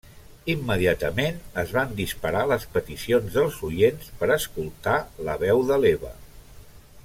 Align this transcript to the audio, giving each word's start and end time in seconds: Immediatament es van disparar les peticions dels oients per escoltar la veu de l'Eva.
Immediatament 0.51 1.35
es 1.63 1.73
van 1.75 1.91
disparar 1.99 2.41
les 2.53 2.65
peticions 2.77 3.37
dels 3.37 3.61
oients 3.69 4.09
per 4.23 4.33
escoltar 4.39 4.99
la 5.29 5.37
veu 5.45 5.63
de 5.73 5.79
l'Eva. 5.85 6.13